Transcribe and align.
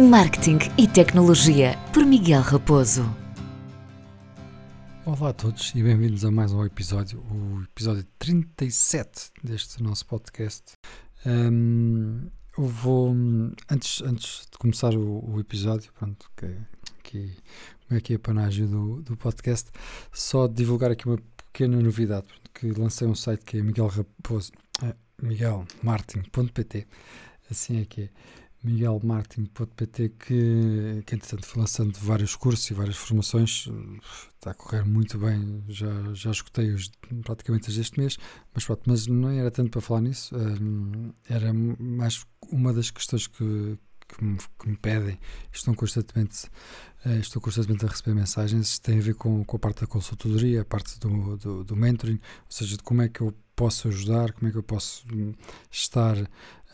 Marketing 0.00 0.58
e 0.76 0.88
Tecnologia, 0.88 1.78
por 1.92 2.04
Miguel 2.04 2.42
Raposo. 2.42 3.04
Olá 5.06 5.28
a 5.28 5.32
todos 5.32 5.72
e 5.72 5.84
bem-vindos 5.84 6.24
a 6.24 6.32
mais 6.32 6.52
um 6.52 6.64
episódio, 6.64 7.20
o 7.30 7.62
episódio 7.62 8.04
37 8.18 9.30
deste 9.44 9.80
nosso 9.80 10.04
podcast. 10.06 10.72
Um, 11.24 12.28
eu 12.58 12.66
vou, 12.66 13.14
antes, 13.70 14.02
antes 14.02 14.48
de 14.50 14.58
começar 14.58 14.96
o, 14.96 15.32
o 15.32 15.38
episódio, 15.38 15.92
pronto, 15.92 16.28
que, 16.36 16.56
que, 17.04 17.36
como 17.86 17.96
é 17.96 18.00
que 18.00 18.14
é 18.14 18.16
a 18.16 18.18
panagem 18.18 18.66
do, 18.66 19.16
podcast, 19.16 19.70
só 20.12 20.48
divulgar 20.48 20.90
aqui 20.90 21.06
uma 21.06 21.18
pequena 21.36 21.80
novidade, 21.80 22.26
que 22.52 22.72
lancei 22.72 23.06
um 23.06 23.14
site 23.14 23.44
que 23.44 23.58
é 23.58 23.62
Miguel 23.62 23.86
Raposo, 23.86 24.50
uh, 24.82 24.92
miguelmartin.pt, 25.22 26.84
assim 27.48 27.80
é 27.80 27.84
que 27.84 28.02
é 28.02 28.10
miguelmartin.pt 28.64 30.08
que, 30.18 31.02
que 31.06 31.14
entretanto 31.14 31.46
foi 31.46 31.60
lançando 31.60 31.96
vários 31.98 32.34
cursos 32.34 32.70
e 32.70 32.74
várias 32.74 32.96
formações, 32.96 33.68
está 34.34 34.50
a 34.50 34.54
correr 34.54 34.84
muito 34.84 35.18
bem, 35.18 35.62
já, 35.68 36.12
já 36.14 36.30
escutei 36.30 36.72
os, 36.72 36.90
praticamente 37.22 37.70
deste 37.70 38.00
mês, 38.00 38.16
mas 38.54 38.64
pronto, 38.64 38.82
mas 38.86 39.06
não 39.06 39.28
era 39.30 39.50
tanto 39.50 39.70
para 39.70 39.80
falar 39.80 40.00
nisso, 40.00 40.34
era 41.28 41.52
mais 41.52 42.24
uma 42.50 42.72
das 42.72 42.90
questões 42.90 43.26
que, 43.26 43.78
que 44.08 44.24
me, 44.24 44.38
que 44.58 44.68
me, 44.68 44.76
pedem, 44.76 45.18
estão 45.52 45.74
constantemente, 45.74 46.46
uh, 47.04 47.18
estou 47.18 47.40
constantemente 47.40 47.84
a 47.84 47.88
receber 47.88 48.14
mensagens, 48.14 48.78
tem 48.78 48.98
a 48.98 49.02
ver 49.02 49.14
com, 49.14 49.44
com 49.44 49.56
a 49.56 49.60
parte 49.60 49.82
da 49.82 49.86
consultoria, 49.86 50.62
a 50.62 50.64
parte 50.64 50.98
do, 50.98 51.36
do, 51.36 51.64
do, 51.64 51.76
mentoring, 51.76 52.14
ou 52.14 52.50
seja, 52.50 52.76
de 52.76 52.82
como 52.82 53.02
é 53.02 53.08
que 53.08 53.20
eu 53.20 53.34
posso 53.56 53.88
ajudar, 53.88 54.32
como 54.32 54.48
é 54.48 54.50
que 54.50 54.58
eu 54.58 54.62
posso 54.62 55.06
hum, 55.12 55.32
estar 55.70 56.16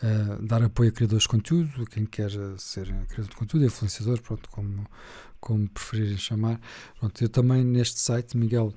uh, 0.03 0.45
dar 0.45 0.63
apoio 0.63 0.89
a 0.89 0.93
criadores 0.93 1.23
de 1.23 1.29
conteúdo, 1.29 1.85
quem 1.85 2.05
quer 2.05 2.31
ser 2.57 2.85
criador 3.07 3.29
de 3.29 3.35
conteúdo, 3.35 3.65
influenciador, 3.65 4.21
pronto, 4.21 4.49
como, 4.49 4.87
como 5.39 5.69
preferirem 5.69 6.17
chamar. 6.17 6.59
Pronto, 6.99 7.21
eu 7.21 7.29
também 7.29 7.63
neste 7.63 7.99
site, 7.99 8.37
Miguel, 8.37 8.73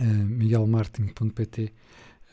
uh, 0.00 0.04
miguelmartin.pt, 0.04 1.72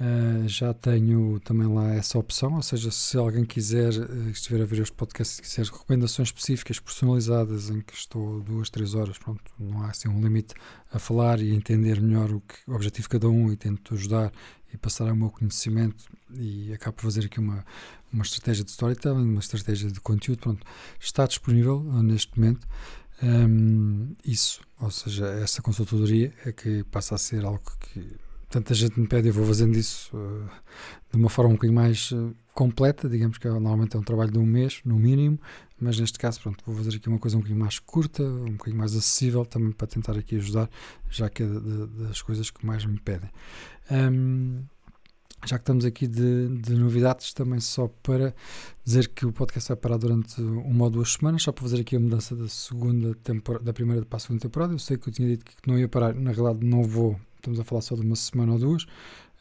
Uh, 0.01 0.47
já 0.47 0.73
tenho 0.73 1.39
também 1.41 1.67
lá 1.67 1.93
essa 1.93 2.17
opção, 2.17 2.55
ou 2.55 2.63
seja, 2.63 2.89
se 2.89 3.15
alguém 3.17 3.45
quiser, 3.45 3.93
estiver 4.31 4.59
a 4.59 4.65
ver 4.65 4.81
este 4.81 4.95
podcast, 4.95 5.39
quiser 5.39 5.63
recomendações 5.65 6.29
específicas, 6.29 6.79
personalizadas, 6.79 7.69
em 7.69 7.81
que 7.81 7.93
estou 7.93 8.41
duas, 8.41 8.71
três 8.71 8.95
horas, 8.95 9.19
pronto, 9.19 9.43
não 9.59 9.83
há 9.83 9.91
assim 9.91 10.09
um 10.09 10.19
limite 10.19 10.55
a 10.91 10.97
falar 10.97 11.39
e 11.39 11.53
entender 11.53 12.01
melhor 12.01 12.31
o, 12.31 12.41
que, 12.41 12.55
o 12.67 12.73
objetivo 12.73 13.03
de 13.03 13.09
cada 13.09 13.29
um 13.29 13.51
e 13.51 13.55
tento 13.55 13.93
ajudar 13.93 14.31
e 14.73 14.77
passar 14.77 15.11
o 15.11 15.15
meu 15.15 15.29
conhecimento 15.29 16.05
e 16.33 16.73
acabo 16.73 16.97
por 16.97 17.03
fazer 17.03 17.25
aqui 17.25 17.39
uma, 17.39 17.65
uma 18.11 18.23
estratégia 18.23 18.63
de 18.63 18.71
storytelling, 18.71 19.29
uma 19.29 19.39
estratégia 19.39 19.91
de 19.91 19.99
conteúdo, 19.99 20.39
pronto, 20.39 20.65
está 20.99 21.25
disponível 21.25 21.77
uh, 21.77 22.01
neste 22.01 22.37
momento. 22.39 22.67
Um, 23.23 24.15
isso, 24.25 24.61
ou 24.79 24.89
seja, 24.89 25.27
essa 25.27 25.61
consultoria 25.61 26.33
é 26.45 26.51
que 26.51 26.83
passa 26.85 27.15
a 27.15 27.17
ser 27.17 27.45
algo 27.45 27.61
que 27.79 28.15
tanta 28.51 28.73
gente 28.73 28.99
me 28.99 29.07
pede, 29.07 29.29
eu 29.29 29.33
vou 29.33 29.45
fazendo 29.45 29.77
isso 29.77 30.15
uh, 30.15 30.49
de 31.09 31.17
uma 31.17 31.29
forma 31.29 31.51
um 31.51 31.53
bocadinho 31.53 31.79
mais 31.79 32.11
uh, 32.11 32.35
completa, 32.53 33.07
digamos 33.07 33.37
que 33.37 33.47
é, 33.47 33.49
normalmente 33.49 33.95
é 33.95 33.99
um 33.99 34.03
trabalho 34.03 34.29
de 34.29 34.37
um 34.37 34.45
mês, 34.45 34.81
no 34.83 34.99
mínimo, 34.99 35.39
mas 35.79 35.97
neste 35.97 36.19
caso, 36.19 36.41
pronto, 36.41 36.61
vou 36.65 36.75
fazer 36.75 36.97
aqui 36.97 37.07
uma 37.07 37.17
coisa 37.17 37.37
um 37.37 37.39
bocadinho 37.39 37.59
mais 37.59 37.79
curta, 37.79 38.21
um 38.21 38.51
bocadinho 38.51 38.77
mais 38.77 38.93
acessível, 38.93 39.45
também 39.45 39.71
para 39.71 39.87
tentar 39.87 40.17
aqui 40.17 40.35
ajudar, 40.35 40.69
já 41.09 41.29
que 41.29 41.43
é 41.43 41.45
de, 41.47 41.59
de, 41.59 41.87
das 42.03 42.21
coisas 42.21 42.51
que 42.51 42.65
mais 42.65 42.85
me 42.85 42.99
pedem. 42.99 43.29
Um, 43.89 44.63
já 45.43 45.57
que 45.57 45.63
estamos 45.63 45.85
aqui 45.85 46.05
de, 46.05 46.49
de, 46.59 46.75
novidades, 46.75 47.33
também 47.33 47.59
só 47.59 47.87
para 47.87 48.35
dizer 48.83 49.07
que 49.07 49.25
o 49.25 49.31
podcast 49.31 49.69
vai 49.69 49.77
parar 49.77 49.97
durante 49.97 50.39
uma 50.39 50.83
ou 50.83 50.89
duas 50.91 51.13
semanas, 51.13 51.41
só 51.41 51.51
para 51.51 51.63
fazer 51.63 51.81
aqui 51.81 51.95
a 51.95 51.99
mudança 51.99 52.35
da 52.35 52.47
segunda 52.47 53.15
temporada, 53.15 53.65
da 53.65 53.73
primeira 53.73 54.05
para 54.05 54.17
a 54.17 54.19
segunda 54.19 54.41
temporada. 54.41 54.73
Eu 54.73 54.79
sei 54.79 54.97
que 54.97 55.09
eu 55.09 55.13
tinha 55.13 55.29
dito 55.29 55.45
que 55.45 55.55
não 55.67 55.79
ia 55.79 55.87
parar, 55.87 56.13
na 56.13 56.31
realidade 56.31 56.63
não 56.63 56.83
vou 56.83 57.19
estamos 57.41 57.59
a 57.59 57.63
falar 57.63 57.81
só 57.81 57.95
de 57.95 58.01
uma 58.01 58.15
semana 58.15 58.53
ou 58.53 58.59
duas, 58.59 58.85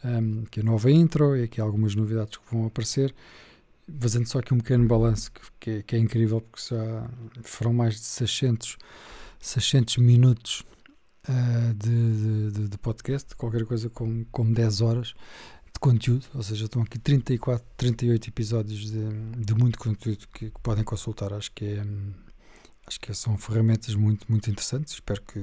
um, 0.04 0.44
que 0.44 0.60
é 0.60 0.62
a 0.62 0.66
nova 0.66 0.90
intro 0.90 1.36
e 1.36 1.44
aqui 1.44 1.60
algumas 1.60 1.94
novidades 1.94 2.38
que 2.38 2.54
vão 2.54 2.66
aparecer. 2.66 3.14
Fazendo 3.98 4.26
só 4.26 4.38
aqui 4.38 4.54
um 4.54 4.58
pequeno 4.58 4.86
balanço 4.86 5.32
que, 5.32 5.40
que, 5.58 5.70
é, 5.70 5.82
que, 5.82 5.96
é, 5.96 5.98
incrível, 5.98 6.40
porque 6.40 6.62
já 6.74 7.10
foram 7.42 7.72
mais 7.72 7.94
de 7.94 8.00
600, 8.00 8.76
600 9.40 9.96
minutos 9.98 10.64
uh, 11.28 11.74
de, 11.74 12.52
de, 12.52 12.68
de, 12.68 12.78
podcast, 12.78 13.34
qualquer 13.34 13.64
coisa 13.64 13.90
como, 13.90 14.24
como 14.26 14.54
10 14.54 14.80
horas 14.80 15.08
de 15.72 15.80
conteúdo, 15.80 16.24
ou 16.34 16.42
seja, 16.42 16.66
estão 16.66 16.82
aqui 16.82 16.98
34, 17.00 17.66
38 17.76 18.28
episódios 18.28 18.90
de, 18.92 19.08
de 19.44 19.54
muito 19.54 19.78
conteúdo 19.78 20.28
que, 20.28 20.50
que 20.50 20.60
podem 20.62 20.84
consultar. 20.84 21.32
Acho 21.32 21.50
que 21.52 21.64
é. 21.64 21.84
Acho 22.86 22.98
que 22.98 23.14
são 23.14 23.38
ferramentas 23.38 23.94
muito, 23.94 24.26
muito 24.28 24.50
interessantes. 24.50 24.94
Espero 24.94 25.22
que, 25.22 25.42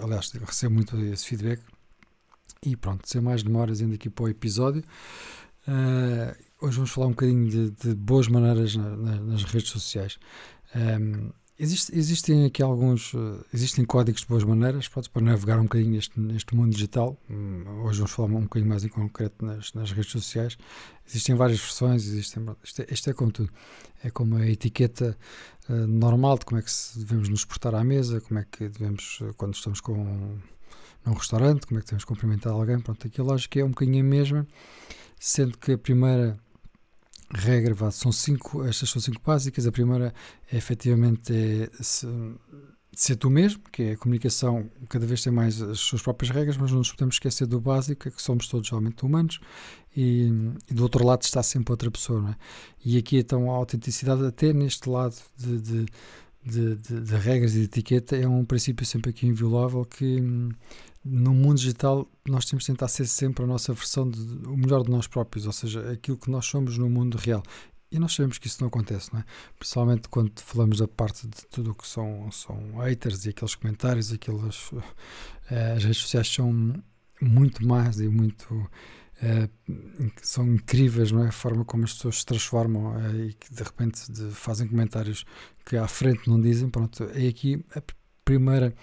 aliás, 0.00 0.30
recebo 0.30 0.74
muito 0.74 0.96
esse 1.00 1.26
feedback 1.26 1.60
e 2.62 2.76
pronto, 2.76 3.08
sem 3.08 3.20
mais 3.20 3.42
demoras, 3.42 3.80
indo 3.80 3.94
aqui 3.94 4.10
para 4.10 4.24
o 4.24 4.28
episódio. 4.28 4.82
Uh, 5.68 6.36
hoje 6.60 6.76
vamos 6.76 6.90
falar 6.90 7.08
um 7.08 7.10
bocadinho 7.10 7.48
de, 7.48 7.70
de 7.70 7.94
boas 7.94 8.28
maneiras 8.28 8.76
na, 8.76 8.96
na, 8.96 9.20
nas 9.20 9.44
redes 9.44 9.70
sociais. 9.70 10.18
Um, 10.74 11.30
existe, 11.58 11.96
existem 11.96 12.44
aqui 12.44 12.62
alguns, 12.62 13.12
uh, 13.14 13.44
existem 13.52 13.84
códigos 13.84 14.22
de 14.22 14.28
boas 14.28 14.44
maneiras 14.44 14.88
pronto, 14.88 15.10
para 15.10 15.22
navegar 15.22 15.58
um 15.58 15.64
bocadinho 15.64 15.92
neste, 15.92 16.18
neste 16.18 16.54
mundo 16.54 16.72
digital. 16.72 17.20
Um, 17.28 17.82
hoje 17.84 17.98
vamos 17.98 18.12
falar 18.12 18.28
um 18.28 18.42
bocadinho 18.42 18.68
mais 18.68 18.84
em 18.84 18.88
concreto 18.88 19.44
nas, 19.44 19.72
nas 19.74 19.90
redes 19.90 20.12
sociais. 20.12 20.56
Existem 21.06 21.34
várias 21.34 21.60
versões, 21.60 22.06
existem, 22.06 22.44
isto, 22.62 22.82
é, 22.82 22.86
isto 22.90 23.10
é 23.10 23.12
como 23.12 23.32
tudo. 23.32 23.50
É 24.04 24.10
como 24.10 24.36
a 24.36 24.46
etiqueta 24.46 25.16
uh, 25.68 25.86
normal 25.86 26.38
de 26.38 26.46
como 26.46 26.60
é 26.60 26.62
que 26.62 26.70
devemos 26.96 27.28
nos 27.28 27.44
portar 27.44 27.74
à 27.74 27.82
mesa, 27.82 28.20
como 28.20 28.38
é 28.38 28.46
que 28.50 28.68
devemos, 28.68 29.20
quando 29.36 29.54
estamos 29.54 29.80
com 29.80 30.38
num 31.06 31.14
restaurante, 31.14 31.66
como 31.66 31.78
é 31.78 31.82
que 31.82 31.88
temos 31.88 32.04
cumprimentar 32.04 32.52
alguém, 32.52 32.80
pronto, 32.80 33.06
aqui 33.06 33.20
a 33.20 33.24
lógica 33.24 33.60
é 33.60 33.64
um 33.64 33.70
bocadinho 33.70 34.04
a 34.04 34.08
mesma, 34.08 34.46
sendo 35.18 35.56
que 35.56 35.72
a 35.72 35.78
primeira 35.78 36.36
regra, 37.32 37.74
vá, 37.74 37.90
são 37.90 38.12
cinco, 38.12 38.64
estas 38.64 38.90
são 38.90 39.00
cinco 39.00 39.20
básicas, 39.24 39.66
a 39.66 39.72
primeira 39.72 40.12
é 40.50 40.56
efetivamente 40.56 41.32
é 41.32 41.70
se, 41.82 42.06
ser 42.92 43.16
tu 43.16 43.28
mesmo, 43.28 43.62
que 43.70 43.82
é 43.82 43.92
a 43.92 43.96
comunicação 43.96 44.70
cada 44.88 45.06
vez 45.06 45.22
tem 45.22 45.32
mais 45.32 45.60
as 45.60 45.80
suas 45.80 46.02
próprias 46.02 46.34
regras, 46.34 46.56
mas 46.56 46.70
não 46.70 46.78
nos 46.78 46.90
podemos 46.90 47.16
esquecer 47.16 47.46
do 47.46 47.60
básico, 47.60 48.08
é 48.08 48.10
que 48.10 48.22
somos 48.22 48.48
todos 48.48 48.68
realmente 48.70 49.04
humanos 49.04 49.38
e, 49.94 50.30
e, 50.70 50.74
do 50.74 50.82
outro 50.82 51.04
lado 51.04 51.22
está 51.22 51.42
sempre 51.42 51.72
outra 51.72 51.90
pessoa, 51.90 52.30
é? 52.30 52.36
E 52.84 52.96
aqui 52.96 53.18
então 53.18 53.50
a 53.50 53.54
autenticidade 53.54 54.24
até 54.24 54.52
neste 54.52 54.88
lado 54.88 55.16
de, 55.36 55.60
de 55.60 55.86
de, 56.46 56.76
de, 56.76 57.00
de, 57.00 57.16
regras 57.16 57.56
e 57.56 57.58
de 57.58 57.64
etiqueta 57.64 58.16
é 58.16 58.26
um 58.26 58.44
princípio 58.44 58.86
sempre 58.86 59.10
aqui 59.10 59.26
inviolável 59.26 59.84
que 59.84 60.22
no 61.08 61.32
mundo 61.32 61.58
digital 61.58 62.08
nós 62.28 62.44
temos 62.44 62.64
de 62.64 62.72
tentar 62.72 62.88
ser 62.88 63.06
sempre 63.06 63.44
a 63.44 63.46
nossa 63.46 63.72
versão 63.72 64.08
de, 64.08 64.20
o 64.48 64.56
melhor 64.56 64.82
de 64.82 64.90
nós 64.90 65.06
próprios, 65.06 65.46
ou 65.46 65.52
seja, 65.52 65.92
aquilo 65.92 66.16
que 66.16 66.30
nós 66.30 66.46
somos 66.46 66.76
no 66.76 66.90
mundo 66.90 67.16
real. 67.16 67.42
E 67.90 67.98
nós 68.00 68.14
sabemos 68.14 68.38
que 68.38 68.48
isso 68.48 68.60
não 68.60 68.66
acontece, 68.66 69.12
não 69.12 69.20
é? 69.20 69.24
Principalmente 69.56 70.08
quando 70.08 70.32
falamos 70.40 70.78
da 70.78 70.88
parte 70.88 71.26
de 71.28 71.46
tudo 71.46 71.70
o 71.70 71.74
que 71.74 71.86
são, 71.86 72.28
são 72.32 72.78
haters 72.78 73.24
e 73.24 73.28
aqueles 73.28 73.54
comentários, 73.54 74.12
aquelas, 74.12 74.72
uh, 74.72 74.82
as 75.76 75.84
redes 75.84 75.98
sociais 75.98 76.28
são 76.28 76.52
muito 77.20 77.64
mais 77.64 78.00
e 78.00 78.08
muito 78.08 78.52
uh, 78.54 80.10
são 80.20 80.52
incríveis, 80.52 81.12
não 81.12 81.24
é? 81.24 81.28
A 81.28 81.32
forma 81.32 81.64
como 81.64 81.84
as 81.84 81.92
pessoas 81.92 82.18
se 82.18 82.26
transformam 82.26 82.96
uh, 82.96 83.24
e 83.24 83.34
que 83.34 83.54
de 83.54 83.62
repente 83.62 84.10
de, 84.10 84.30
fazem 84.32 84.66
comentários 84.66 85.24
que 85.64 85.76
à 85.76 85.86
frente 85.86 86.28
não 86.28 86.40
dizem. 86.40 86.68
Pronto, 86.68 87.04
é 87.14 87.28
aqui 87.28 87.64
a 87.74 87.80
primeira 88.24 88.74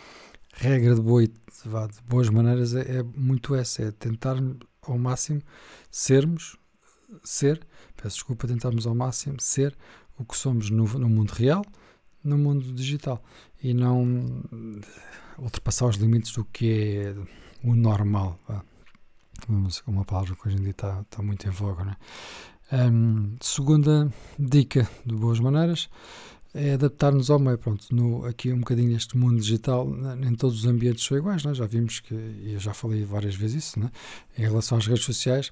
regra 0.53 0.95
de, 0.95 1.01
de 1.01 2.01
boas 2.07 2.29
maneiras 2.29 2.73
é, 2.73 2.99
é, 2.99 3.03
muito 3.03 3.55
essa, 3.55 3.83
é 3.83 3.91
tentar 3.91 4.35
ao 4.81 4.97
máximo 4.97 5.41
sermos, 5.89 6.57
ser, 7.23 7.65
peço 7.95 8.15
desculpa, 8.15 8.47
tentarmos 8.47 8.85
ao 8.85 8.95
máximo 8.95 9.39
ser 9.39 9.75
o 10.17 10.23
que 10.23 10.37
somos 10.37 10.69
no, 10.69 10.85
no 10.85 11.09
mundo 11.09 11.31
real, 11.31 11.63
no 12.23 12.38
mundo 12.38 12.71
digital 12.71 13.21
e 13.61 13.73
não 13.73 14.44
ultrapassar 15.38 15.88
os 15.88 15.95
limites 15.95 16.31
do 16.33 16.45
que 16.45 16.97
é 16.97 17.15
o 17.63 17.75
normal. 17.75 18.39
Uma 19.88 20.06
palavra 20.06 20.35
que 20.35 20.47
hoje 20.47 20.57
em 20.57 20.61
dia 20.61 20.71
está, 20.71 21.01
está 21.01 21.21
muito 21.21 21.47
em 21.47 21.51
voga. 21.51 21.83
Né? 21.83 21.95
Um, 22.71 23.35
segunda 23.41 24.11
dica 24.39 24.88
de 25.06 25.15
boas 25.15 25.39
maneiras 25.39 25.89
é 26.53 26.73
adaptar-nos 26.73 27.29
ao 27.29 27.39
meio. 27.39 27.57
Pronto, 27.57 27.85
no, 27.94 28.25
aqui 28.25 28.51
um 28.51 28.59
bocadinho 28.59 28.91
neste 28.91 29.17
mundo 29.17 29.39
digital, 29.39 29.89
nem 29.89 30.35
todos 30.35 30.59
os 30.59 30.65
ambientes 30.65 31.03
são 31.03 31.17
iguais, 31.17 31.44
né? 31.44 31.53
já 31.53 31.65
vimos 31.65 32.00
que, 32.00 32.13
e 32.13 32.53
eu 32.53 32.59
já 32.59 32.73
falei 32.73 33.03
várias 33.03 33.35
vezes 33.35 33.65
isso, 33.65 33.79
né? 33.79 33.89
em 34.38 34.41
relação 34.41 34.77
às 34.77 34.85
redes 34.85 35.03
sociais, 35.03 35.51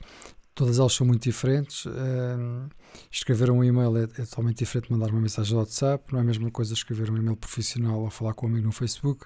todas 0.53 0.79
elas 0.79 0.93
são 0.93 1.07
muito 1.07 1.23
diferentes. 1.23 1.85
Um, 1.85 2.69
escrever 3.09 3.49
um 3.49 3.63
e-mail 3.63 3.97
é, 3.97 4.03
é, 4.03 4.25
totalmente 4.25 4.59
diferente 4.59 4.87
de 4.87 4.93
mandar 4.93 5.11
uma 5.11 5.21
mensagem 5.21 5.53
ao 5.53 5.59
WhatsApp, 5.59 6.11
não 6.11 6.19
é 6.19 6.21
a 6.21 6.25
mesma 6.25 6.51
coisa 6.51 6.73
escrever 6.73 7.09
um 7.09 7.17
e-mail 7.17 7.35
profissional 7.35 8.01
ou 8.01 8.09
falar 8.09 8.33
com 8.33 8.45
um 8.45 8.49
amigo 8.49 8.65
no 8.67 8.71
Facebook 8.71 9.25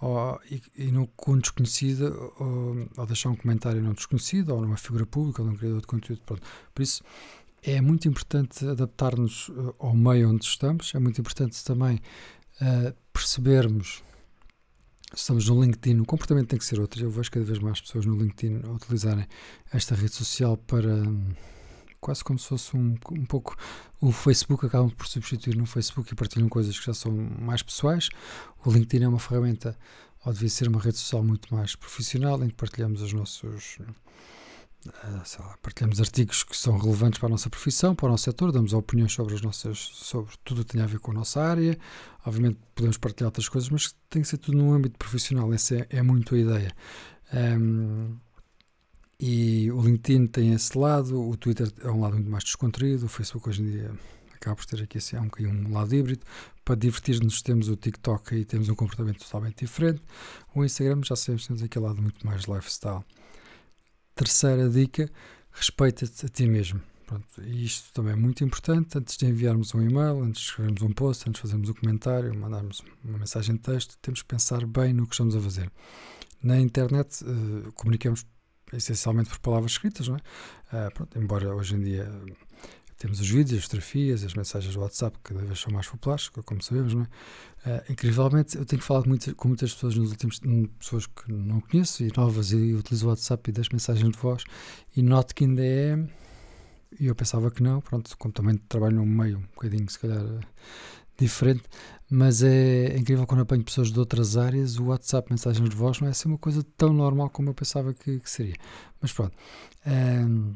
ou, 0.00 0.38
e, 0.50 0.62
e 0.76 0.92
no, 0.92 1.06
com 1.08 1.32
um 1.32 1.38
desconhecido 1.38 2.32
ou, 2.38 2.88
ou, 2.96 3.06
deixar 3.06 3.30
um 3.30 3.36
comentário 3.36 3.80
num 3.80 3.92
desconhecido 3.92 4.54
ou 4.54 4.60
numa 4.60 4.76
figura 4.76 5.06
pública 5.06 5.42
ou 5.42 5.48
num 5.48 5.56
criador 5.56 5.80
de 5.80 5.86
conteúdo. 5.86 6.20
Pronto. 6.26 6.42
Por 6.74 6.82
isso, 6.82 7.02
é 7.64 7.80
muito 7.80 8.06
importante 8.06 8.66
adaptar-nos 8.66 9.48
uh, 9.48 9.74
ao 9.78 9.94
meio 9.94 10.30
onde 10.30 10.44
estamos, 10.44 10.94
é 10.94 10.98
muito 10.98 11.20
importante 11.20 11.64
também 11.64 11.96
uh, 12.60 12.94
percebermos 13.12 14.02
se 15.12 15.20
estamos 15.20 15.48
no 15.48 15.62
LinkedIn, 15.62 16.00
o 16.00 16.04
comportamento 16.04 16.48
tem 16.48 16.58
que 16.58 16.64
ser 16.64 16.80
outro. 16.80 17.00
Eu 17.02 17.10
vejo 17.10 17.30
cada 17.30 17.44
vez 17.44 17.60
mais 17.60 17.80
pessoas 17.80 18.04
no 18.04 18.16
LinkedIn 18.16 18.66
utilizarem 18.68 19.26
esta 19.72 19.94
rede 19.94 20.12
social 20.12 20.56
para 20.56 21.04
quase 22.00 22.22
como 22.22 22.38
se 22.38 22.48
fosse 22.48 22.76
um, 22.76 22.96
um 23.12 23.24
pouco 23.24 23.56
o 24.00 24.12
Facebook, 24.12 24.66
acabam 24.66 24.90
por 24.90 25.06
substituir 25.06 25.56
no 25.56 25.66
Facebook 25.66 26.12
e 26.12 26.16
partilham 26.16 26.48
coisas 26.48 26.78
que 26.78 26.84
já 26.84 26.92
são 26.92 27.12
mais 27.12 27.62
pessoais. 27.62 28.08
O 28.64 28.70
LinkedIn 28.70 29.04
é 29.04 29.08
uma 29.08 29.20
ferramenta, 29.20 29.78
ou 30.24 30.32
devia 30.32 30.50
ser 30.50 30.68
uma 30.68 30.80
rede 30.80 30.98
social 30.98 31.22
muito 31.22 31.54
mais 31.54 31.76
profissional, 31.76 32.42
em 32.42 32.48
que 32.48 32.54
partilhamos 32.54 33.00
os 33.00 33.12
nossos 33.12 33.78
lá, 34.86 35.56
partilhamos 35.62 36.00
artigos 36.00 36.44
que 36.44 36.56
são 36.56 36.76
relevantes 36.76 37.18
para 37.18 37.28
a 37.28 37.30
nossa 37.30 37.48
profissão, 37.48 37.94
para 37.94 38.06
o 38.06 38.10
nosso 38.10 38.24
setor, 38.24 38.52
damos 38.52 38.72
opiniões 38.72 39.12
sobre 39.12 39.34
as 39.34 39.40
nossas, 39.40 39.78
sobre 39.78 40.32
tudo 40.44 40.60
o 40.60 40.64
que 40.64 40.72
tem 40.72 40.82
a 40.82 40.86
ver 40.86 40.98
com 40.98 41.10
a 41.10 41.14
nossa 41.14 41.40
área. 41.40 41.78
Obviamente 42.24 42.58
podemos 42.74 42.98
partilhar 42.98 43.28
outras 43.28 43.48
coisas, 43.48 43.70
mas 43.70 43.94
tem 44.10 44.22
que 44.22 44.28
ser 44.28 44.38
tudo 44.38 44.58
num 44.58 44.72
âmbito 44.72 44.98
profissional. 44.98 45.52
Essa 45.52 45.76
é, 45.76 45.86
é 45.90 46.02
muito 46.02 46.34
a 46.34 46.38
ideia. 46.38 46.72
Um, 47.32 48.16
e 49.18 49.70
o 49.72 49.80
LinkedIn 49.80 50.26
tem 50.26 50.52
esse 50.52 50.76
lado, 50.76 51.20
o 51.20 51.36
Twitter 51.36 51.72
é 51.82 51.90
um 51.90 52.00
lado 52.00 52.14
muito 52.14 52.30
mais 52.30 52.44
descontraído, 52.44 53.06
o 53.06 53.08
Facebook 53.08 53.48
hoje 53.48 53.62
em 53.62 53.70
dia 53.70 53.90
acaba 54.34 54.56
por 54.56 54.66
ter 54.66 54.82
aqui 54.82 54.98
assim, 54.98 55.16
um 55.16 55.30
um 55.48 55.72
lado 55.72 55.94
híbrido. 55.94 56.24
Para 56.64 56.74
divertir-nos 56.74 57.40
temos 57.40 57.68
o 57.68 57.76
TikTok 57.76 58.34
e 58.34 58.44
temos 58.44 58.68
um 58.68 58.74
comportamento 58.74 59.24
totalmente 59.24 59.64
diferente. 59.64 60.02
O 60.54 60.64
Instagram 60.64 61.00
já 61.04 61.16
sabemos 61.16 61.46
temos 61.46 61.62
aquele 61.62 61.86
lado 61.86 62.02
muito 62.02 62.26
mais 62.26 62.44
lifestyle. 62.44 63.04
Terceira 64.14 64.68
dica, 64.68 65.10
respeita-te 65.50 66.26
a 66.26 66.28
ti 66.28 66.46
mesmo. 66.46 66.80
Pronto, 67.06 67.26
isto 67.42 67.92
também 67.92 68.12
é 68.12 68.16
muito 68.16 68.44
importante. 68.44 68.96
Antes 68.96 69.16
de 69.16 69.26
enviarmos 69.26 69.74
um 69.74 69.82
e-mail, 69.82 70.22
antes 70.22 70.42
de 70.42 70.48
escrevermos 70.48 70.82
um 70.82 70.92
post, 70.92 71.28
antes 71.28 71.40
de 71.40 71.42
fazermos 71.42 71.68
um 71.68 71.74
comentário, 71.74 72.34
mandarmos 72.34 72.82
uma 73.04 73.18
mensagem 73.18 73.56
de 73.56 73.60
texto, 73.60 73.98
temos 74.00 74.22
que 74.22 74.28
pensar 74.28 74.64
bem 74.66 74.92
no 74.92 75.06
que 75.06 75.14
estamos 75.14 75.36
a 75.36 75.40
fazer. 75.40 75.70
Na 76.42 76.58
internet, 76.58 77.24
uh, 77.24 77.72
comunicamos 77.72 78.24
essencialmente 78.72 79.28
por 79.30 79.38
palavras 79.40 79.72
escritas, 79.72 80.08
não 80.08 80.16
é? 80.16 80.86
Uh, 80.86 80.94
pronto, 80.94 81.18
embora 81.18 81.54
hoje 81.54 81.74
em 81.74 81.82
dia 81.82 82.10
temos 82.96 83.20
os 83.20 83.28
vídeos, 83.28 83.58
as 83.58 83.64
fotografias, 83.64 84.24
as 84.24 84.34
mensagens 84.34 84.74
do 84.74 84.80
WhatsApp, 84.80 85.18
que 85.18 85.34
cada 85.34 85.44
vez 85.44 85.58
são 85.58 85.72
mais 85.72 85.86
populares, 85.86 86.28
como 86.28 86.62
sabemos, 86.62 86.94
não 86.94 87.02
é? 87.02 87.06
Uh, 87.66 87.92
incrivelmente, 87.92 88.56
eu 88.56 88.64
tenho 88.64 88.82
falado 88.82 89.08
muito, 89.08 89.34
com 89.34 89.48
muitas 89.48 89.72
pessoas 89.72 89.96
nos 89.96 90.10
últimos 90.10 90.40
pessoas 90.78 91.06
que 91.06 91.32
não 91.32 91.60
conheço 91.60 92.04
e 92.04 92.12
novas, 92.16 92.52
e 92.52 92.74
utilizo 92.74 93.06
o 93.06 93.08
WhatsApp 93.08 93.50
e 93.50 93.52
das 93.52 93.68
mensagens 93.70 94.10
de 94.10 94.18
voz, 94.18 94.44
e 94.96 95.02
noto 95.02 95.34
que 95.34 95.44
ainda 95.44 95.64
é. 95.64 95.98
E 97.00 97.06
eu 97.06 97.14
pensava 97.14 97.50
que 97.50 97.62
não, 97.62 97.80
pronto, 97.80 98.16
como 98.18 98.32
também 98.32 98.56
trabalho 98.68 98.96
num 98.96 99.06
meio 99.06 99.38
um 99.38 99.42
bocadinho, 99.42 99.88
se 99.90 99.98
calhar, 99.98 100.22
diferente, 101.18 101.62
mas 102.10 102.42
é, 102.42 102.86
é 102.86 102.98
incrível 102.98 103.26
quando 103.26 103.40
apanho 103.40 103.64
pessoas 103.64 103.90
de 103.90 103.98
outras 103.98 104.36
áreas, 104.36 104.78
o 104.78 104.86
WhatsApp, 104.86 105.30
mensagens 105.30 105.68
de 105.68 105.74
voz, 105.74 106.00
não 106.00 106.08
é 106.08 106.10
assim 106.10 106.28
uma 106.28 106.38
coisa 106.38 106.64
tão 106.76 106.92
normal 106.92 107.30
como 107.30 107.50
eu 107.50 107.54
pensava 107.54 107.92
que, 107.94 108.20
que 108.20 108.30
seria. 108.30 108.56
Mas 109.00 109.12
pronto. 109.12 109.34
Um, 109.86 110.54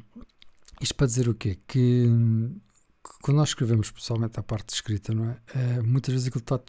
isto 0.81 0.95
para 0.95 1.07
dizer 1.07 1.29
o 1.29 1.35
quê? 1.35 1.59
Que, 1.67 2.07
que, 2.07 3.11
quando 3.23 3.39
nós 3.39 3.51
escrevemos, 3.51 3.91
pessoalmente 3.91 4.39
a 4.39 4.43
parte 4.43 4.75
escrita, 4.75 5.15
não 5.15 5.31
é? 5.31 5.37
é 5.55 5.83
muitas 5.83 6.13
vezes 6.13 6.29
aquilo 6.29 6.43
está 6.43 6.61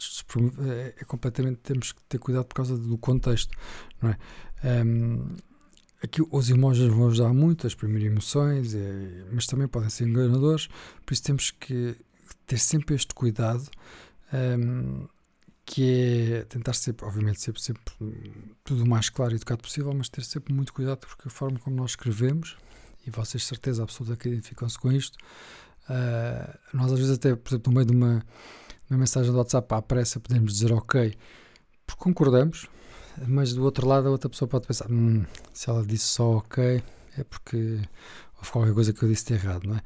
é, 0.65 0.95
é, 0.99 1.03
completamente. 1.05 1.57
Temos 1.57 1.91
que 1.91 2.01
ter 2.03 2.17
cuidado 2.17 2.45
por 2.45 2.55
causa 2.55 2.77
do 2.77 2.97
contexto, 2.97 3.55
não 4.01 4.09
é? 4.09 4.17
Um, 4.85 5.35
aqui 6.01 6.21
os 6.29 6.49
emojis 6.49 6.87
vão 6.87 7.07
ajudar 7.09 7.33
muito 7.33 7.65
a 7.65 7.67
exprimir 7.67 8.05
emoções, 8.05 8.73
é, 8.73 9.25
mas 9.31 9.45
também 9.45 9.67
podem 9.67 9.89
ser 9.89 10.07
enganadores, 10.07 10.67
por 11.05 11.13
isso 11.13 11.23
temos 11.23 11.51
que 11.51 11.95
ter 12.45 12.57
sempre 12.57 12.95
este 12.95 13.13
cuidado. 13.13 13.69
Um, 14.33 15.07
que 15.65 16.33
é 16.33 16.43
tentar 16.45 16.73
sempre, 16.73 17.05
obviamente, 17.05 17.39
sempre, 17.39 17.61
sempre 17.61 17.83
tudo 18.63 18.83
o 18.83 18.89
mais 18.89 19.07
claro 19.07 19.33
e 19.33 19.35
educado 19.35 19.61
possível, 19.61 19.93
mas 19.93 20.09
ter 20.09 20.23
sempre 20.23 20.51
muito 20.51 20.73
cuidado 20.73 20.97
porque 20.97 21.27
a 21.27 21.31
forma 21.31 21.59
como 21.59 21.75
nós 21.75 21.91
escrevemos 21.91 22.57
e 23.05 23.09
vocês 23.09 23.43
certeza 23.45 23.83
absoluta 23.83 24.15
que 24.15 24.29
identificam-se 24.29 24.77
com 24.77 24.91
isto. 24.91 25.17
Uh, 25.89 26.57
nós 26.73 26.91
às 26.91 26.99
vezes 26.99 27.15
até, 27.15 27.35
por 27.35 27.49
exemplo, 27.49 27.71
no 27.71 27.75
meio 27.75 27.87
de 27.87 27.95
uma, 27.95 28.23
uma 28.89 28.99
mensagem 28.99 29.31
do 29.31 29.37
WhatsApp 29.37 29.73
à 29.73 29.81
pressa 29.81 30.19
podemos 30.19 30.53
dizer 30.53 30.71
ok, 30.71 31.15
porque 31.85 32.03
concordamos, 32.03 32.67
mas 33.27 33.53
do 33.53 33.63
outro 33.63 33.87
lado 33.87 34.07
a 34.07 34.11
outra 34.11 34.29
pessoa 34.29 34.47
pode 34.47 34.67
pensar, 34.67 34.89
hum, 34.89 35.25
se 35.53 35.69
ela 35.69 35.83
disse 35.85 36.05
só 36.05 36.37
ok, 36.37 36.83
é 37.17 37.23
porque 37.23 37.79
houve 38.37 38.51
qualquer 38.51 38.73
coisa 38.73 38.93
que 38.93 39.03
eu 39.03 39.09
disse 39.09 39.25
de 39.25 39.33
errado, 39.33 39.67
não 39.67 39.75
é? 39.75 39.81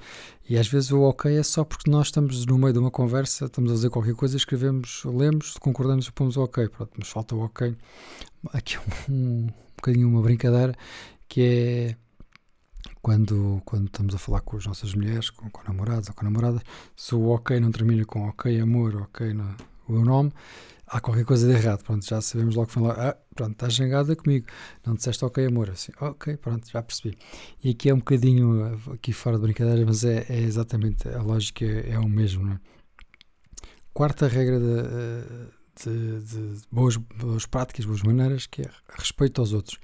E 0.48 0.58
às 0.58 0.68
vezes 0.68 0.92
o 0.92 1.02
ok 1.02 1.36
é 1.36 1.44
só 1.44 1.64
porque 1.64 1.90
nós 1.90 2.08
estamos 2.08 2.46
no 2.46 2.58
meio 2.58 2.74
de 2.74 2.80
uma 2.80 2.92
conversa, 2.92 3.46
estamos 3.46 3.72
a 3.72 3.76
dizer 3.76 3.90
qualquer 3.90 4.14
coisa, 4.14 4.38
escrevemos, 4.38 5.04
lemos, 5.06 5.54
concordamos 5.58 6.08
e 6.08 6.12
pomos 6.12 6.38
o 6.38 6.44
ok, 6.44 6.68
pronto, 6.70 6.92
mas 6.98 7.08
falta 7.08 7.36
o 7.36 7.40
ok. 7.44 7.76
Aqui 8.52 8.78
um, 9.10 9.14
um 9.48 9.48
bocadinho 9.78 10.08
uma 10.08 10.22
brincadeira 10.22 10.76
que 11.28 11.42
é 11.42 12.03
quando, 13.04 13.62
quando 13.66 13.88
estamos 13.88 14.16
a 14.16 14.18
falar 14.18 14.40
com 14.40 14.56
as 14.56 14.66
nossas 14.66 14.96
mulheres, 14.96 15.30
com, 15.30 15.50
com 15.50 15.62
namorados 15.68 16.08
ou 16.08 16.16
com 16.16 16.24
namoradas, 16.24 16.62
se 16.96 17.14
o 17.14 17.28
ok 17.28 17.60
não 17.60 17.70
termina 17.70 18.06
com 18.06 18.30
ok 18.30 18.58
amor, 18.62 18.96
ok 18.96 19.34
no, 19.34 19.54
o 19.90 20.06
nome, 20.06 20.32
há 20.88 21.02
qualquer 21.02 21.26
coisa 21.26 21.46
de 21.46 21.54
errado. 21.54 21.84
Pronto, 21.84 22.06
já 22.06 22.22
sabemos 22.22 22.56
logo 22.56 22.70
que 22.70 22.80
lá, 22.80 23.10
ah, 23.10 23.18
pronto, 23.36 23.52
estás 23.52 23.74
zangada 23.74 24.16
comigo, 24.16 24.48
não 24.86 24.96
disseste 24.96 25.26
ok 25.26 25.46
amor, 25.46 25.70
assim, 25.70 25.92
ok, 26.00 26.38
pronto, 26.38 26.66
já 26.72 26.82
percebi. 26.82 27.18
E 27.62 27.72
aqui 27.72 27.90
é 27.90 27.94
um 27.94 27.98
bocadinho, 27.98 28.82
aqui 28.94 29.12
fora 29.12 29.36
de 29.36 29.44
brincadeira, 29.44 29.86
mas 29.86 30.06
é, 30.06 30.26
é 30.30 30.40
exatamente, 30.40 31.06
a 31.10 31.22
lógica 31.22 31.66
é, 31.66 31.92
é 31.92 32.00
o 32.00 32.08
mesmo, 32.08 32.46
não 32.46 32.54
é? 32.54 32.60
Quarta 33.94 34.30
regra 34.30 34.60
de, 34.62 35.86
de, 35.86 36.22
de 36.22 36.62
boas, 36.72 36.96
boas 36.96 37.46
práticas, 37.46 37.84
boas 37.84 38.02
maneiras, 38.02 38.48
que 38.48 38.62
é 38.62 38.70
respeito 38.98 39.42
aos 39.42 39.52
outros. 39.52 39.78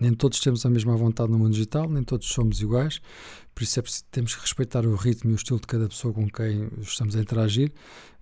Nem 0.00 0.12
todos 0.12 0.40
temos 0.40 0.64
a 0.66 0.70
mesma 0.70 0.96
vontade 0.96 1.30
no 1.30 1.38
mundo 1.38 1.52
digital, 1.52 1.88
nem 1.88 2.02
todos 2.02 2.28
somos 2.28 2.60
iguais, 2.60 3.00
por 3.54 3.62
isso 3.62 3.78
é 3.78 3.82
preciso, 3.82 4.04
temos 4.10 4.34
que 4.34 4.40
respeitar 4.40 4.84
o 4.84 4.94
ritmo 4.96 5.30
e 5.30 5.34
o 5.34 5.36
estilo 5.36 5.60
de 5.60 5.66
cada 5.66 5.88
pessoa 5.88 6.12
com 6.12 6.28
quem 6.28 6.68
estamos 6.80 7.14
a 7.14 7.20
interagir. 7.20 7.72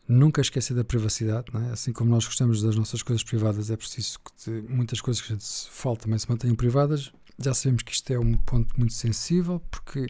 Nunca 0.07 0.41
esquecer 0.41 0.75
da 0.75 0.85
privacidade, 0.85 1.47
é? 1.55 1.73
assim 1.73 1.93
como 1.93 2.11
nós 2.11 2.27
gostamos 2.27 2.61
das 2.63 2.77
nossas 2.77 3.03
coisas 3.03 3.23
privadas, 3.23 3.71
é 3.71 3.77
preciso 3.77 4.19
que 4.19 4.51
muitas 4.69 5.01
coisas 5.01 5.23
que 5.23 5.33
a 5.33 5.37
gente 5.37 5.47
fala 5.71 5.97
também 5.97 6.19
se 6.19 6.29
mantenham 6.29 6.57
privadas. 6.57 7.13
Já 7.39 7.55
sabemos 7.55 7.83
que 7.83 7.93
isto 7.93 8.13
é 8.13 8.19
um 8.19 8.35
ponto 8.35 8.79
muito 8.79 8.93
sensível, 8.93 9.61
porque 9.71 10.07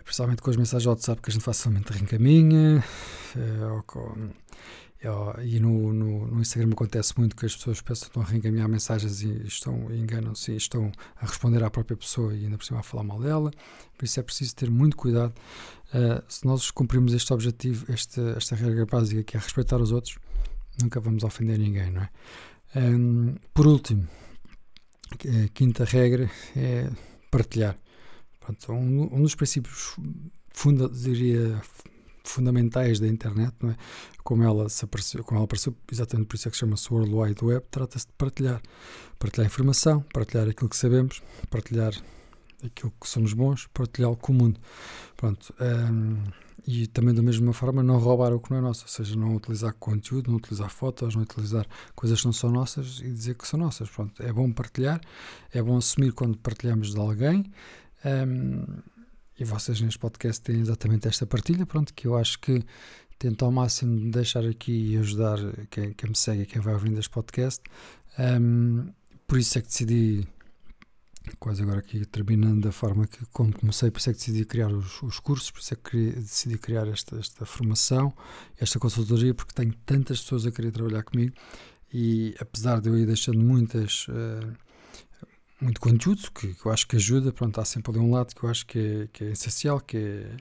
principalmente 0.00 0.40
com 0.40 0.50
as 0.50 0.56
mensagens 0.56 0.84
do 0.84 0.90
WhatsApp 0.90 1.20
que 1.20 1.30
a 1.30 1.32
gente 1.32 1.42
facilmente 1.44 1.92
reencaminha, 1.92 2.82
é, 3.36 3.66
ou 3.66 3.82
com, 3.82 4.30
e 5.44 5.58
no, 5.58 5.92
no, 5.92 6.26
no, 6.28 6.40
Instagram 6.40 6.72
acontece 6.72 7.18
muito 7.18 7.34
que 7.34 7.44
as 7.44 7.56
pessoas 7.56 7.80
pensam 7.80 8.02
que 8.02 8.10
estão 8.10 8.22
a 8.22 8.26
reencaminhar 8.26 8.68
mensagens 8.68 9.22
e 9.22 9.46
estão 9.46 9.92
enganam-se 9.92 10.52
e 10.52 10.56
estão 10.56 10.92
a 11.16 11.26
responder 11.26 11.64
à 11.64 11.70
própria 11.70 11.96
pessoa 11.96 12.32
e 12.32 12.44
ainda 12.44 12.56
por 12.56 12.64
cima 12.64 12.78
a 12.80 12.82
falar 12.84 13.02
mal 13.02 13.18
dela. 13.18 13.50
Por 13.98 14.04
isso 14.04 14.20
é 14.20 14.22
preciso 14.22 14.54
ter 14.54 14.70
muito 14.70 14.96
cuidado. 14.96 15.34
Uh, 15.88 16.22
se 16.28 16.46
nós 16.46 16.70
cumprirmos 16.70 17.12
este 17.14 17.32
objetivo, 17.32 17.92
este, 17.92 18.20
esta 18.36 18.54
regra 18.54 18.86
básica 18.86 19.24
que 19.24 19.36
é 19.36 19.40
respeitar 19.40 19.80
os 19.80 19.90
outros, 19.90 20.18
nunca 20.80 21.00
vamos 21.00 21.24
ofender 21.24 21.58
ninguém, 21.58 21.90
não 21.90 22.02
é? 22.02 22.10
Um, 22.76 23.34
por 23.52 23.66
último, 23.66 24.08
a 25.12 25.48
quinta 25.48 25.84
regra 25.84 26.30
é 26.56 26.88
partilhar. 27.30 27.76
Pronto, 28.40 28.72
um, 28.72 29.16
um 29.16 29.22
dos 29.22 29.34
princípios 29.34 29.96
funda, 30.50 30.88
diria, 30.88 31.60
fundamentais 32.24 33.00
da 33.00 33.06
internet, 33.06 33.54
não 33.60 33.70
é? 33.70 33.76
Como 34.22 34.42
ela, 34.42 34.68
se 34.68 34.84
apareceu, 34.84 35.24
como 35.24 35.38
ela 35.38 35.44
apareceu, 35.44 35.74
exatamente 35.90 36.28
por 36.28 36.36
isso 36.36 36.48
é 36.48 36.50
que 36.50 36.56
chama-se 36.56 36.92
World 36.92 37.12
Wide 37.14 37.44
Web, 37.44 37.66
trata-se 37.70 38.06
de 38.06 38.12
partilhar. 38.12 38.60
Partilhar 39.18 39.46
informação, 39.46 40.04
partilhar 40.12 40.48
aquilo 40.48 40.68
que 40.68 40.76
sabemos, 40.76 41.22
partilhar 41.50 41.92
aquilo 42.64 42.92
que 43.00 43.08
somos 43.08 43.32
bons, 43.32 43.68
partilhá-lo 43.72 44.16
com 44.16 44.32
o 44.32 44.34
mundo. 44.34 44.60
Pronto. 45.16 45.52
Um, 45.60 46.22
e 46.66 46.86
também 46.86 47.12
da 47.12 47.22
mesma 47.22 47.52
forma 47.52 47.82
não 47.82 47.98
roubar 47.98 48.32
o 48.32 48.38
que 48.38 48.50
não 48.50 48.58
é 48.58 48.60
nosso, 48.60 48.84
ou 48.84 48.88
seja, 48.88 49.16
não 49.16 49.34
utilizar 49.34 49.74
conteúdo, 49.74 50.30
não 50.30 50.36
utilizar 50.36 50.70
fotos, 50.70 51.14
não 51.14 51.22
utilizar 51.22 51.66
coisas 51.94 52.20
que 52.20 52.26
não 52.26 52.32
são 52.32 52.50
nossas 52.50 53.00
e 53.00 53.10
dizer 53.10 53.34
que 53.34 53.46
são 53.46 53.58
nossas. 53.58 53.90
Pronto, 53.90 54.22
é 54.22 54.32
bom 54.32 54.50
partilhar, 54.52 55.00
é 55.52 55.60
bom 55.60 55.76
assumir 55.76 56.12
quando 56.12 56.38
partilhamos 56.38 56.94
de 56.94 57.00
alguém. 57.00 57.44
Um, 58.04 58.64
e 59.38 59.44
vocês 59.44 59.80
neste 59.80 59.98
podcast 59.98 60.42
têm 60.42 60.60
exatamente 60.60 61.08
esta 61.08 61.26
partilha, 61.26 61.64
pronto, 61.66 61.92
que 61.94 62.06
eu 62.06 62.16
acho 62.16 62.38
que 62.38 62.62
tento 63.18 63.44
ao 63.44 63.52
máximo 63.52 64.10
deixar 64.10 64.44
aqui 64.44 64.92
e 64.92 64.98
ajudar 64.98 65.38
quem, 65.70 65.92
quem 65.92 66.10
me 66.10 66.16
segue, 66.16 66.46
quem 66.46 66.60
vai 66.60 66.74
ouvindo 66.74 66.98
este 66.98 67.10
podcast. 67.10 67.62
Um, 68.18 68.92
por 69.26 69.38
isso 69.38 69.58
é 69.58 69.62
que 69.62 69.68
decidi, 69.68 70.28
quase 71.38 71.62
agora 71.62 71.78
aqui 71.78 72.04
terminando 72.04 72.62
da 72.62 72.72
forma 72.72 73.06
que 73.06 73.24
como 73.26 73.52
comecei, 73.52 73.90
por 73.90 74.00
isso 74.00 74.10
é 74.10 74.12
que 74.12 74.18
decidi 74.18 74.44
criar 74.44 74.72
os, 74.72 75.02
os 75.02 75.18
cursos, 75.18 75.50
por 75.50 75.60
isso 75.60 75.74
é 75.74 75.76
que 75.76 76.12
decidi 76.12 76.58
criar 76.58 76.86
esta, 76.88 77.16
esta 77.18 77.46
formação, 77.46 78.12
esta 78.58 78.78
consultoria, 78.78 79.32
porque 79.32 79.54
tenho 79.54 79.72
tantas 79.86 80.20
pessoas 80.20 80.44
a 80.46 80.50
querer 80.50 80.72
trabalhar 80.72 81.02
comigo 81.04 81.34
e 81.92 82.34
apesar 82.40 82.80
de 82.80 82.88
eu 82.88 82.98
ir 82.98 83.06
deixando 83.06 83.40
muitas. 83.40 84.06
Uh, 84.08 84.71
muito 85.62 85.80
conteúdo 85.80 86.30
que, 86.32 86.54
que, 86.54 86.66
eu 86.66 86.72
acho 86.72 86.86
que 86.86 86.96
ajuda. 86.96 87.32
Pronto, 87.32 87.60
há 87.60 87.64
sempre 87.64 87.92
ali 87.92 88.00
um 88.00 88.10
lado 88.10 88.34
que 88.34 88.44
eu 88.44 88.50
acho 88.50 88.66
que 88.66 88.78
é, 88.78 89.08
que 89.12 89.24
é 89.24 89.30
essencial, 89.30 89.80
que 89.80 89.96
é, 89.96 90.36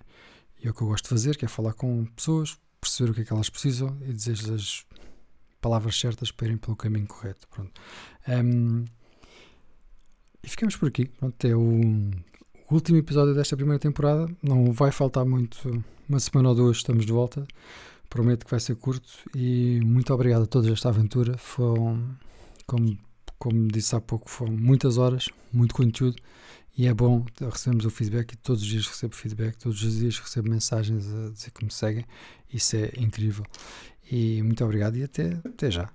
é 0.63 0.69
o 0.69 0.73
que 0.73 0.81
eu 0.81 0.87
gosto 0.87 1.03
de 1.05 1.09
fazer, 1.09 1.37
que 1.37 1.45
é 1.45 1.47
falar 1.47 1.73
com 1.73 2.05
pessoas, 2.05 2.57
perceber 2.79 3.11
o 3.11 3.13
que 3.13 3.21
é 3.21 3.25
que 3.25 3.33
elas 3.33 3.49
precisam 3.49 3.95
e 4.01 4.13
dizer-lhes 4.13 4.49
as 4.49 4.85
palavras 5.61 5.97
certas 5.97 6.31
para 6.31 6.47
irem 6.47 6.57
pelo 6.57 6.75
caminho 6.75 7.07
correto. 7.07 7.47
Pronto. 7.49 7.71
Um, 8.27 8.85
e 10.43 10.49
ficamos 10.49 10.75
por 10.75 10.87
aqui. 10.87 11.05
Pronto, 11.05 11.47
é 11.47 11.55
o, 11.55 11.81
o, 12.69 12.73
último 12.73 12.97
episódio 12.97 13.35
desta 13.35 13.55
primeira 13.55 13.79
temporada. 13.79 14.27
Não 14.41 14.73
vai 14.73 14.91
faltar 14.91 15.23
muito, 15.23 15.83
uma 16.09 16.19
semana 16.19 16.49
ou 16.49 16.55
duas 16.55 16.77
estamos 16.77 17.05
de 17.05 17.11
volta. 17.11 17.45
Prometo 18.09 18.43
que 18.43 18.51
vai 18.51 18.59
ser 18.59 18.75
curto 18.75 19.09
e 19.35 19.79
muito 19.85 20.13
obrigado 20.13 20.43
a 20.43 20.47
todos 20.47 20.69
esta 20.69 20.89
aventura. 20.89 21.37
Foi, 21.37 21.75
como, 22.65 22.97
como 23.41 23.67
disse 23.69 23.95
há 23.95 23.99
pouco, 23.99 24.29
foram 24.29 24.53
muitas 24.53 24.99
horas, 24.99 25.27
muito 25.51 25.73
conteúdo 25.73 26.15
e 26.77 26.85
é 26.85 26.93
bom 26.93 27.25
recebemos 27.51 27.85
o 27.85 27.89
feedback 27.89 28.33
e 28.33 28.37
todos 28.37 28.61
os 28.61 28.67
dias 28.67 28.85
recebo 28.85 29.15
feedback, 29.15 29.57
todos 29.57 29.81
os 29.83 29.97
dias 29.97 30.19
recebo 30.19 30.47
mensagens 30.47 31.11
a 31.11 31.31
dizer 31.31 31.49
que 31.49 31.65
me 31.65 31.71
seguem. 31.71 32.05
Isso 32.53 32.75
é 32.75 32.91
incrível. 32.97 33.43
E 34.11 34.43
muito 34.43 34.63
obrigado 34.63 34.95
e 34.95 35.03
até, 35.03 35.39
até 35.43 35.71
já. 35.71 35.89